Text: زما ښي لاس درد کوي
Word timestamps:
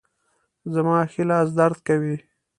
زما 0.73 0.97
ښي 1.11 1.23
لاس 1.29 1.47
درد 1.59 1.77
کوي 1.87 2.15